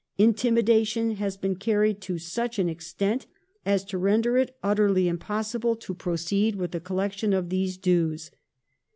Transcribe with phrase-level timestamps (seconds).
[0.17, 3.27] Intimi dation has been carried to such an extent
[3.67, 8.31] as to render it utterly impossible to proceed with a collection of these dues."